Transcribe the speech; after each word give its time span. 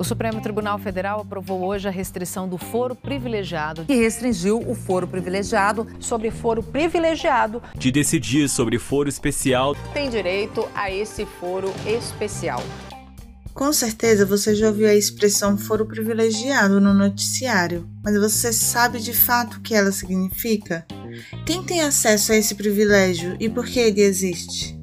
O 0.00 0.04
Supremo 0.04 0.40
Tribunal 0.40 0.78
Federal 0.78 1.20
aprovou 1.20 1.62
hoje 1.62 1.86
a 1.86 1.90
restrição 1.90 2.48
do 2.48 2.56
foro 2.56 2.94
privilegiado. 2.94 3.84
Que 3.84 3.96
restringiu 3.96 4.58
o 4.58 4.74
foro 4.74 5.06
privilegiado 5.06 5.86
sobre 6.00 6.30
foro 6.30 6.62
privilegiado. 6.62 7.62
De 7.76 7.92
decidir 7.92 8.48
sobre 8.48 8.78
foro 8.78 9.10
especial. 9.10 9.76
Tem 9.92 10.08
direito 10.08 10.66
a 10.74 10.90
esse 10.90 11.26
foro 11.26 11.70
especial. 11.86 12.62
Com 13.52 13.74
certeza 13.74 14.24
você 14.24 14.54
já 14.54 14.68
ouviu 14.68 14.88
a 14.88 14.94
expressão 14.94 15.58
foro 15.58 15.84
privilegiado 15.84 16.80
no 16.80 16.94
noticiário, 16.94 17.86
mas 18.02 18.18
você 18.18 18.54
sabe 18.54 19.00
de 19.00 19.12
fato 19.12 19.58
o 19.58 19.60
que 19.60 19.74
ela 19.74 19.92
significa? 19.92 20.86
Quem 21.44 21.62
tem 21.62 21.82
acesso 21.82 22.32
a 22.32 22.36
esse 22.36 22.54
privilégio 22.54 23.36
e 23.38 23.50
por 23.50 23.66
que 23.66 23.78
ele 23.78 24.00
existe? 24.00 24.79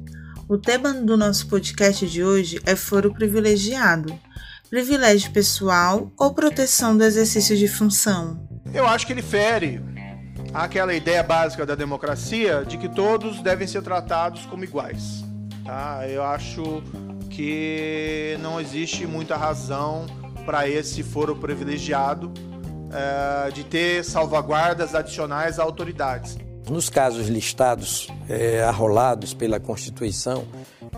O 0.48 0.56
tema 0.56 0.94
do 0.94 1.14
nosso 1.14 1.46
podcast 1.46 2.08
de 2.08 2.24
hoje 2.24 2.58
é 2.64 2.74
foro 2.74 3.12
privilegiado 3.12 4.18
privilégio 4.70 5.30
pessoal 5.30 6.10
ou 6.18 6.32
proteção 6.32 6.96
do 6.96 7.04
exercício 7.04 7.54
de 7.54 7.68
função? 7.68 8.48
Eu 8.72 8.86
acho 8.86 9.06
que 9.06 9.12
ele 9.12 9.20
fere 9.20 9.78
aquela 10.54 10.94
ideia 10.94 11.22
básica 11.22 11.66
da 11.66 11.74
democracia 11.74 12.64
de 12.66 12.78
que 12.78 12.88
todos 12.88 13.42
devem 13.42 13.66
ser 13.66 13.82
tratados 13.82 14.46
como 14.46 14.64
iguais. 14.64 15.22
Tá? 15.66 16.08
Eu 16.08 16.22
acho 16.22 16.82
que 17.28 18.38
não 18.40 18.58
existe 18.58 19.06
muita 19.06 19.36
razão 19.36 20.06
para 20.46 20.66
esse 20.66 21.02
foro 21.02 21.36
privilegiado 21.36 22.32
é, 22.90 23.50
de 23.50 23.64
ter 23.64 24.02
salvaguardas 24.02 24.94
adicionais 24.94 25.58
a 25.58 25.62
autoridades. 25.62 26.38
Nos 26.70 26.90
casos 26.90 27.28
listados, 27.28 28.08
é, 28.28 28.62
arrolados 28.62 29.32
pela 29.32 29.58
Constituição, 29.58 30.44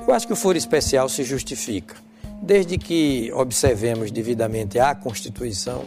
eu 0.07 0.13
acho 0.13 0.27
que 0.27 0.33
o 0.33 0.37
foro 0.37 0.59
especial 0.59 1.09
se 1.09 1.23
justifica 1.23 1.95
desde 2.43 2.79
que 2.79 3.31
observemos 3.35 4.11
devidamente 4.11 4.79
a 4.79 4.95
Constituição 4.95 5.85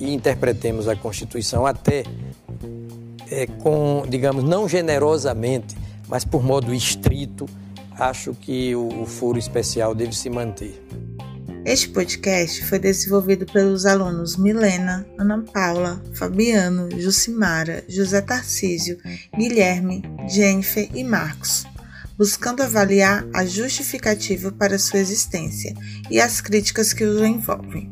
e 0.00 0.12
interpretemos 0.12 0.88
a 0.88 0.96
Constituição 0.96 1.66
até 1.66 2.02
é, 3.30 3.46
com, 3.46 4.04
digamos, 4.08 4.42
não 4.42 4.68
generosamente, 4.68 5.76
mas 6.08 6.24
por 6.24 6.42
modo 6.42 6.74
estrito, 6.74 7.46
acho 7.98 8.34
que 8.34 8.74
o, 8.74 9.02
o 9.02 9.06
foro 9.06 9.38
especial 9.38 9.94
deve 9.94 10.14
se 10.16 10.28
manter. 10.28 10.82
Este 11.64 11.88
podcast 11.88 12.64
foi 12.66 12.78
desenvolvido 12.78 13.46
pelos 13.46 13.86
alunos 13.86 14.36
Milena, 14.36 15.06
Ana 15.18 15.42
Paula, 15.42 16.02
Fabiano, 16.14 16.88
Jucimara, 17.00 17.84
José 17.88 18.20
Tarcísio, 18.20 18.98
Guilherme, 19.36 20.02
Jennifer 20.28 20.88
e 20.94 21.04
Marcos 21.04 21.64
buscando 22.22 22.62
avaliar 22.62 23.26
a 23.34 23.44
justificativa 23.44 24.52
para 24.52 24.78
sua 24.78 25.00
existência 25.00 25.74
e 26.10 26.20
as 26.20 26.40
críticas 26.40 26.92
que 26.92 27.04
o 27.04 27.26
envolvem. 27.26 27.90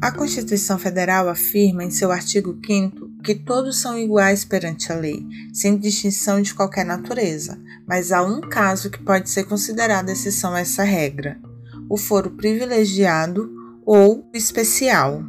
A 0.00 0.12
Constituição 0.12 0.78
Federal 0.78 1.28
afirma 1.28 1.84
em 1.84 1.90
seu 1.90 2.10
artigo 2.10 2.58
5 2.64 3.11
que 3.22 3.34
todos 3.34 3.78
são 3.80 3.98
iguais 3.98 4.44
perante 4.44 4.92
a 4.92 4.96
lei, 4.96 5.24
sem 5.52 5.78
distinção 5.78 6.42
de 6.42 6.54
qualquer 6.54 6.84
natureza, 6.84 7.58
mas 7.86 8.12
há 8.12 8.22
um 8.22 8.40
caso 8.40 8.90
que 8.90 9.02
pode 9.02 9.30
ser 9.30 9.44
considerado 9.44 10.08
exceção 10.08 10.54
a 10.54 10.60
essa 10.60 10.82
regra: 10.82 11.40
o 11.88 11.96
foro 11.96 12.30
privilegiado 12.30 13.50
ou 13.84 14.28
especial. 14.32 15.22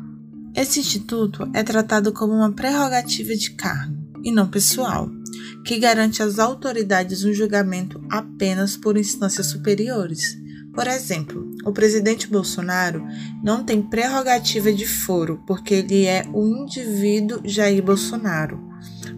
Esse 0.55 0.79
instituto 0.79 1.49
é 1.53 1.63
tratado 1.63 2.13
como 2.13 2.33
uma 2.33 2.51
prerrogativa 2.51 3.35
de 3.35 3.51
cargo 3.51 3.97
e 4.23 4.31
não 4.31 4.47
pessoal, 4.47 5.09
que 5.65 5.79
garante 5.79 6.21
às 6.21 6.39
autoridades 6.39 7.23
um 7.23 7.33
julgamento 7.33 8.01
apenas 8.09 8.77
por 8.77 8.97
instâncias 8.97 9.47
superiores. 9.47 10.37
Por 10.73 10.87
exemplo, 10.87 11.52
o 11.65 11.71
presidente 11.71 12.27
Bolsonaro 12.27 13.05
não 13.43 13.63
tem 13.63 13.81
prerrogativa 13.81 14.71
de 14.71 14.85
foro 14.85 15.41
porque 15.45 15.75
ele 15.75 16.05
é 16.05 16.25
o 16.33 16.45
indivíduo 16.45 17.41
Jair 17.43 17.83
Bolsonaro, 17.83 18.59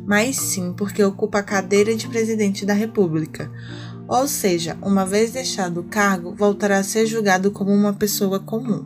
mas 0.05 0.37
sim 0.37 0.73
porque 0.73 1.03
ocupa 1.03 1.39
a 1.39 1.43
cadeira 1.43 1.95
de 1.95 2.07
presidente 2.07 2.65
da 2.65 2.73
República. 2.73 3.51
Ou 4.07 4.27
seja, 4.27 4.77
uma 4.81 5.05
vez 5.05 5.31
deixado 5.31 5.79
o 5.79 5.83
cargo, 5.85 6.35
voltará 6.35 6.77
a 6.77 6.83
ser 6.83 7.07
julgado 7.07 7.49
como 7.49 7.71
uma 7.71 7.93
pessoa 7.93 8.39
comum. 8.39 8.85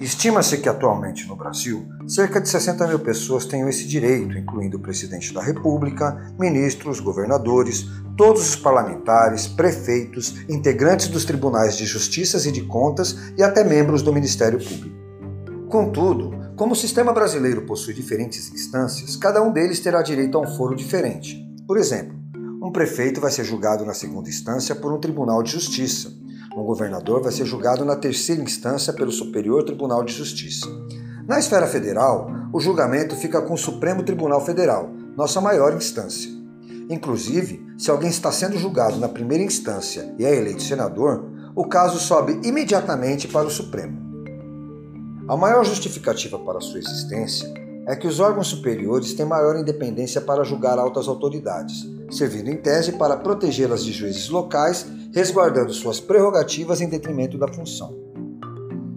Estima-se 0.00 0.58
que 0.58 0.68
atualmente 0.68 1.26
no 1.26 1.36
Brasil, 1.36 1.86
cerca 2.06 2.40
de 2.40 2.48
60 2.48 2.86
mil 2.86 2.98
pessoas 2.98 3.44
tenham 3.44 3.68
esse 3.68 3.86
direito, 3.86 4.38
incluindo 4.38 4.76
o 4.76 4.80
presidente 4.80 5.34
da 5.34 5.42
República, 5.42 6.32
ministros, 6.38 7.00
governadores, 7.00 7.86
todos 8.16 8.48
os 8.48 8.56
parlamentares, 8.56 9.46
prefeitos, 9.46 10.36
integrantes 10.48 11.08
dos 11.08 11.24
tribunais 11.24 11.76
de 11.76 11.84
justiça 11.84 12.36
e 12.48 12.52
de 12.52 12.62
contas 12.62 13.16
e 13.36 13.42
até 13.42 13.64
membros 13.64 14.02
do 14.02 14.12
Ministério 14.12 14.58
Público. 14.58 14.96
Contudo, 15.68 16.32
como 16.56 16.72
o 16.72 16.76
sistema 16.76 17.12
brasileiro 17.12 17.66
possui 17.66 17.92
diferentes 17.92 18.52
instâncias, 18.52 19.16
cada 19.16 19.42
um 19.42 19.52
deles 19.52 19.80
terá 19.80 20.00
direito 20.00 20.38
a 20.38 20.40
um 20.40 20.56
foro 20.56 20.76
diferente. 20.76 21.44
Por 21.66 21.76
exemplo, 21.76 22.16
um 22.62 22.70
prefeito 22.70 23.20
vai 23.20 23.30
ser 23.30 23.44
julgado 23.44 23.84
na 23.84 23.92
segunda 23.92 24.28
instância 24.28 24.74
por 24.74 24.92
um 24.92 25.00
tribunal 25.00 25.42
de 25.42 25.52
justiça, 25.52 26.10
um 26.56 26.64
governador 26.64 27.22
vai 27.22 27.30
ser 27.30 27.44
julgado 27.44 27.84
na 27.84 27.96
terceira 27.96 28.42
instância 28.42 28.90
pelo 28.90 29.12
Superior 29.12 29.62
Tribunal 29.62 30.02
de 30.02 30.14
Justiça. 30.14 30.66
Na 31.26 31.40
esfera 31.40 31.66
federal, 31.66 32.30
o 32.52 32.60
julgamento 32.60 33.16
fica 33.16 33.42
com 33.42 33.54
o 33.54 33.58
Supremo 33.58 34.04
Tribunal 34.04 34.40
Federal, 34.44 34.88
nossa 35.16 35.40
maior 35.40 35.74
instância. 35.74 36.30
Inclusive, 36.88 37.66
se 37.76 37.90
alguém 37.90 38.08
está 38.08 38.30
sendo 38.30 38.56
julgado 38.56 38.96
na 38.98 39.08
primeira 39.08 39.42
instância 39.42 40.14
e 40.18 40.24
é 40.24 40.36
eleito 40.36 40.62
senador, 40.62 41.24
o 41.54 41.66
caso 41.66 41.98
sobe 41.98 42.40
imediatamente 42.44 43.26
para 43.26 43.46
o 43.46 43.50
Supremo. 43.50 44.06
A 45.28 45.36
maior 45.36 45.64
justificativa 45.64 46.38
para 46.38 46.60
sua 46.60 46.78
existência 46.78 47.52
é 47.88 47.96
que 47.96 48.06
os 48.06 48.20
órgãos 48.20 48.46
superiores 48.46 49.12
têm 49.14 49.26
maior 49.26 49.56
independência 49.56 50.20
para 50.20 50.44
julgar 50.44 50.78
altas 50.78 51.08
autoridades, 51.08 51.84
servindo 52.08 52.50
em 52.50 52.56
tese 52.56 52.92
para 52.92 53.16
protegê-las 53.16 53.84
de 53.84 53.92
juízes 53.92 54.28
locais 54.28 54.86
resguardando 55.12 55.72
suas 55.72 55.98
prerrogativas 55.98 56.80
em 56.80 56.88
detrimento 56.88 57.38
da 57.38 57.48
função. 57.48 57.96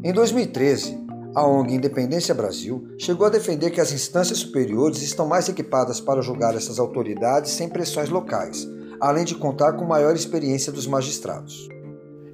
Em 0.03 0.11
2013, 0.11 1.08
a 1.35 1.45
ONG 1.45 1.75
Independência 1.75 2.33
Brasil 2.33 2.87
chegou 2.97 3.27
a 3.27 3.29
defender 3.29 3.69
que 3.69 3.81
as 3.81 3.93
instâncias 3.93 4.39
superiores 4.39 5.01
estão 5.01 5.27
mais 5.27 5.47
equipadas 5.47 6.01
para 6.01 6.21
julgar 6.21 6.55
essas 6.55 6.79
autoridades 6.79 7.51
sem 7.51 7.69
pressões 7.69 8.09
locais, 8.09 8.67
além 8.99 9.23
de 9.23 9.35
contar 9.35 9.73
com 9.73 9.85
maior 9.85 10.15
experiência 10.15 10.71
dos 10.71 10.87
magistrados. 10.87 11.69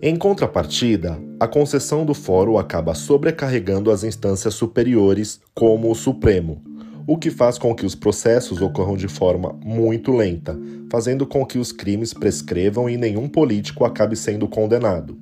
Em 0.01 0.16
contrapartida, 0.16 1.19
a 1.39 1.47
concessão 1.47 2.06
do 2.06 2.13
fórum 2.13 2.57
acaba 2.57 2.94
sobrecarregando 2.94 3.91
as 3.91 4.03
instâncias 4.03 4.53
superiores, 4.53 5.39
como 5.53 5.91
o 5.91 5.95
Supremo, 5.95 6.62
o 7.07 7.17
que 7.17 7.29
faz 7.29 7.57
com 7.57 7.75
que 7.75 7.85
os 7.85 7.95
processos 7.95 8.62
ocorram 8.62 8.95
de 8.95 9.07
forma 9.07 9.57
muito 9.63 10.12
lenta, 10.12 10.57
fazendo 10.91 11.25
com 11.25 11.45
que 11.45 11.57
os 11.57 11.72
crimes 11.72 12.13
prescrevam 12.13 12.89
e 12.89 12.97
nenhum 12.97 13.27
político 13.27 13.85
acabe 13.85 14.16
sendo 14.16 14.47
condenado. 14.47 15.17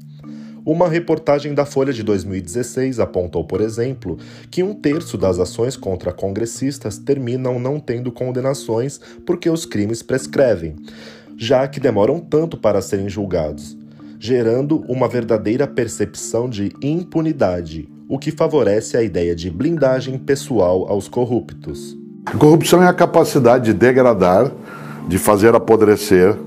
Uma 0.65 0.87
reportagem 0.87 1.53
da 1.53 1.65
Folha 1.65 1.91
de 1.91 2.03
2016 2.03 2.97
apontou, 3.01 3.43
por 3.43 3.59
exemplo, 3.59 4.17
que 4.49 4.63
um 4.63 4.73
terço 4.73 5.17
das 5.17 5.37
ações 5.37 5.75
contra 5.75 6.13
congressistas 6.13 6.97
terminam 6.97 7.59
não 7.59 7.81
tendo 7.81 8.13
condenações 8.13 8.97
porque 9.25 9.49
os 9.49 9.65
crimes 9.65 10.01
prescrevem, 10.01 10.77
já 11.37 11.67
que 11.67 11.81
demoram 11.81 12.17
tanto 12.17 12.55
para 12.55 12.81
serem 12.81 13.09
julgados, 13.09 13.77
gerando 14.17 14.85
uma 14.87 15.09
verdadeira 15.09 15.67
percepção 15.67 16.49
de 16.49 16.71
impunidade, 16.81 17.89
o 18.07 18.17
que 18.17 18.31
favorece 18.31 18.95
a 18.95 19.03
ideia 19.03 19.35
de 19.35 19.49
blindagem 19.49 20.17
pessoal 20.17 20.87
aos 20.87 21.09
corruptos. 21.09 21.97
Corrupção 22.39 22.81
é 22.81 22.87
a 22.87 22.93
capacidade 22.93 23.65
de 23.65 23.73
degradar, 23.73 24.49
de 25.09 25.17
fazer 25.17 25.53
apodrecer 25.55 26.37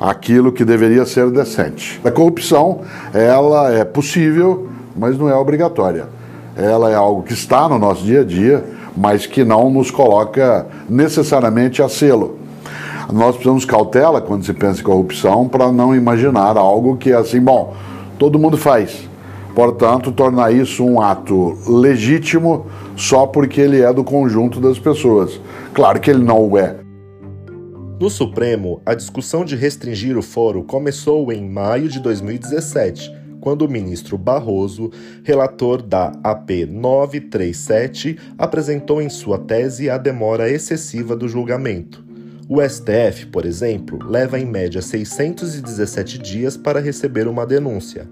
aquilo 0.00 0.52
que 0.52 0.64
deveria 0.64 1.04
ser 1.06 1.30
decente. 1.30 2.00
A 2.04 2.10
corrupção, 2.10 2.80
ela 3.12 3.72
é 3.72 3.84
possível, 3.84 4.68
mas 4.94 5.18
não 5.18 5.28
é 5.28 5.34
obrigatória. 5.34 6.08
Ela 6.56 6.90
é 6.90 6.94
algo 6.94 7.22
que 7.22 7.32
está 7.32 7.68
no 7.68 7.78
nosso 7.78 8.02
dia 8.02 8.20
a 8.20 8.24
dia, 8.24 8.64
mas 8.96 9.26
que 9.26 9.44
não 9.44 9.70
nos 9.70 9.90
coloca 9.90 10.66
necessariamente 10.88 11.82
a 11.82 11.88
selo. 11.88 12.38
Nós 13.12 13.36
precisamos 13.36 13.64
cautela 13.64 14.20
quando 14.20 14.44
se 14.44 14.52
pensa 14.52 14.80
em 14.80 14.84
corrupção 14.84 15.46
para 15.46 15.70
não 15.70 15.94
imaginar 15.94 16.56
algo 16.56 16.96
que 16.96 17.12
é 17.12 17.16
assim, 17.16 17.40
bom, 17.40 17.74
todo 18.18 18.38
mundo 18.38 18.56
faz. 18.56 19.08
Portanto, 19.54 20.12
tornar 20.12 20.52
isso 20.52 20.84
um 20.84 21.00
ato 21.00 21.56
legítimo 21.66 22.66
só 22.96 23.26
porque 23.26 23.60
ele 23.60 23.80
é 23.80 23.92
do 23.92 24.02
conjunto 24.02 24.60
das 24.60 24.78
pessoas. 24.78 25.40
Claro 25.72 26.00
que 26.00 26.10
ele 26.10 26.24
não 26.24 26.40
o 26.40 26.58
é. 26.58 26.85
No 27.98 28.10
Supremo, 28.10 28.82
a 28.84 28.92
discussão 28.92 29.42
de 29.42 29.56
restringir 29.56 30.18
o 30.18 30.22
foro 30.22 30.62
começou 30.62 31.32
em 31.32 31.48
maio 31.48 31.88
de 31.88 31.98
2017, 31.98 33.10
quando 33.40 33.62
o 33.62 33.70
ministro 33.70 34.18
Barroso, 34.18 34.90
relator 35.24 35.80
da 35.80 36.12
AP 36.22 36.50
937, 36.68 38.18
apresentou 38.36 39.00
em 39.00 39.08
sua 39.08 39.38
tese 39.38 39.88
a 39.88 39.96
demora 39.96 40.50
excessiva 40.50 41.16
do 41.16 41.26
julgamento. 41.26 42.04
O 42.46 42.60
STF, 42.60 43.28
por 43.32 43.46
exemplo, 43.46 43.98
leva 44.06 44.38
em 44.38 44.44
média 44.44 44.82
617 44.82 46.18
dias 46.18 46.54
para 46.54 46.80
receber 46.80 47.26
uma 47.26 47.46
denúncia. 47.46 48.06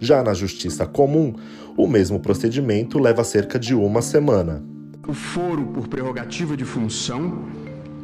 Já 0.00 0.22
na 0.22 0.32
Justiça 0.32 0.86
Comum, 0.86 1.34
o 1.76 1.86
mesmo 1.86 2.20
procedimento 2.20 2.98
leva 2.98 3.22
cerca 3.22 3.58
de 3.58 3.74
uma 3.74 4.00
semana. 4.00 4.64
O 5.06 5.12
foro 5.12 5.66
por 5.66 5.88
prerrogativa 5.88 6.56
de 6.56 6.64
função 6.64 7.44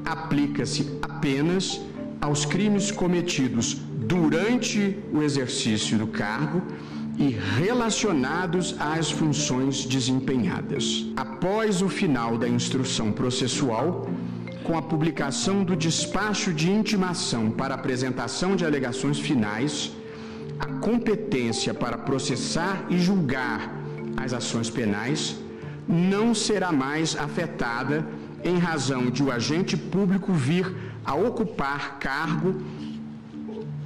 aplica-se 0.04 0.98
apenas 1.02 1.80
aos 2.20 2.44
crimes 2.44 2.90
cometidos 2.90 3.74
durante 4.06 4.98
o 5.12 5.22
exercício 5.22 5.98
do 5.98 6.06
cargo 6.06 6.62
e 7.18 7.28
relacionados 7.58 8.74
às 8.78 9.10
funções 9.10 9.84
desempenhadas. 9.84 11.06
Após 11.16 11.82
o 11.82 11.88
final 11.88 12.38
da 12.38 12.48
instrução 12.48 13.12
processual, 13.12 14.08
com 14.64 14.76
a 14.78 14.82
publicação 14.82 15.64
do 15.64 15.74
despacho 15.74 16.52
de 16.52 16.70
intimação 16.70 17.50
para 17.50 17.74
apresentação 17.74 18.54
de 18.54 18.64
alegações 18.64 19.18
finais, 19.18 19.92
a 20.58 20.66
competência 20.66 21.74
para 21.74 21.98
processar 21.98 22.86
e 22.88 22.98
julgar 22.98 23.82
as 24.16 24.32
ações 24.32 24.70
penais 24.70 25.36
não 25.88 26.34
será 26.34 26.70
mais 26.70 27.16
afetada 27.16 28.06
em 28.44 28.58
razão 28.58 29.10
de 29.10 29.22
o 29.22 29.30
agente 29.30 29.76
público 29.76 30.32
vir 30.32 30.74
a 31.04 31.14
ocupar 31.14 31.98
cargo, 31.98 32.60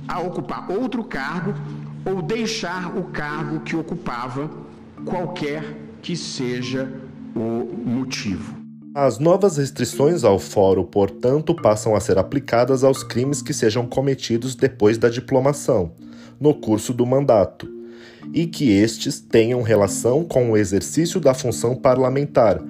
a 0.06 0.20
ocupar 0.20 0.70
outro 0.70 1.05
cargo 1.05 1.55
ou 2.05 2.23
deixar 2.23 2.97
o 2.97 3.05
cargo 3.05 3.61
que 3.61 3.75
ocupava, 3.75 4.50
qualquer 5.05 5.76
que 6.00 6.17
seja 6.17 6.93
o 7.35 7.69
motivo. 7.85 8.56
As 8.94 9.19
novas 9.19 9.58
restrições 9.58 10.25
ao 10.25 10.38
fórum, 10.38 10.85
portanto, 10.85 11.55
passam 11.55 11.94
a 11.94 12.00
ser 12.00 12.17
aplicadas 12.17 12.82
aos 12.82 13.03
crimes 13.03 13.43
que 13.43 13.53
sejam 13.53 13.87
cometidos 13.87 14.55
depois 14.55 14.97
da 14.97 15.11
diplomação, 15.11 15.93
no 16.41 16.55
curso 16.55 16.94
do 16.94 17.05
mandato, 17.05 17.69
e 18.32 18.47
que 18.47 18.70
estes 18.70 19.20
tenham 19.20 19.61
relação 19.61 20.25
com 20.25 20.50
o 20.50 20.56
exercício 20.56 21.20
da 21.20 21.35
função 21.35 21.76
parlamentar. 21.76 22.62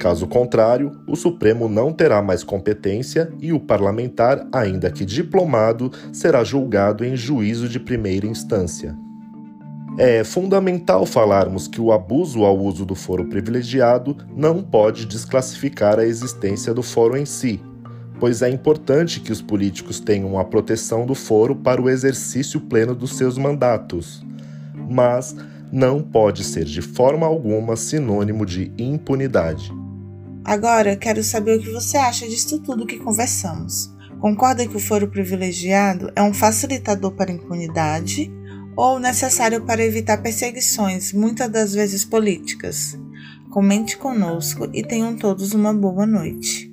Caso 0.00 0.26
contrário, 0.26 0.92
o 1.06 1.14
Supremo 1.14 1.68
não 1.68 1.92
terá 1.92 2.22
mais 2.22 2.42
competência 2.42 3.30
e 3.38 3.52
o 3.52 3.60
parlamentar, 3.60 4.48
ainda 4.50 4.90
que 4.90 5.04
diplomado, 5.04 5.92
será 6.10 6.42
julgado 6.42 7.04
em 7.04 7.14
juízo 7.14 7.68
de 7.68 7.78
primeira 7.78 8.26
instância. 8.26 8.96
É 9.98 10.24
fundamental 10.24 11.04
falarmos 11.04 11.68
que 11.68 11.82
o 11.82 11.92
abuso 11.92 12.44
ao 12.44 12.58
uso 12.58 12.86
do 12.86 12.94
foro 12.94 13.26
privilegiado 13.26 14.16
não 14.34 14.62
pode 14.62 15.04
desclassificar 15.04 15.98
a 15.98 16.06
existência 16.06 16.72
do 16.72 16.82
foro 16.82 17.14
em 17.14 17.26
si, 17.26 17.60
pois 18.18 18.40
é 18.40 18.48
importante 18.48 19.20
que 19.20 19.30
os 19.30 19.42
políticos 19.42 20.00
tenham 20.00 20.38
a 20.38 20.44
proteção 20.46 21.04
do 21.04 21.14
foro 21.14 21.54
para 21.54 21.82
o 21.82 21.90
exercício 21.90 22.58
pleno 22.58 22.94
dos 22.94 23.18
seus 23.18 23.36
mandatos. 23.36 24.24
Mas 24.88 25.36
não 25.70 26.02
pode 26.02 26.42
ser 26.42 26.64
de 26.64 26.80
forma 26.80 27.26
alguma 27.26 27.76
sinônimo 27.76 28.46
de 28.46 28.72
impunidade. 28.78 29.70
Agora, 30.44 30.96
quero 30.96 31.22
saber 31.22 31.58
o 31.58 31.62
que 31.62 31.70
você 31.70 31.96
acha 31.96 32.26
disso 32.28 32.60
tudo 32.60 32.86
que 32.86 32.98
conversamos. 32.98 33.94
Concorda 34.20 34.66
que 34.66 34.76
o 34.76 34.80
foro 34.80 35.08
privilegiado 35.08 36.10
é 36.14 36.22
um 36.22 36.34
facilitador 36.34 37.12
para 37.12 37.30
a 37.30 37.34
impunidade 37.34 38.30
ou 38.76 38.98
necessário 38.98 39.64
para 39.64 39.84
evitar 39.84 40.22
perseguições, 40.22 41.12
muitas 41.12 41.50
das 41.50 41.72
vezes 41.72 42.04
políticas. 42.04 42.98
Comente 43.50 43.96
conosco 43.96 44.68
e 44.72 44.82
tenham 44.82 45.16
todos 45.16 45.52
uma 45.52 45.74
boa 45.74 46.06
noite. 46.06 46.69